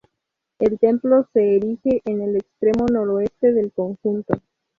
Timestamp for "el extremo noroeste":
2.23-3.53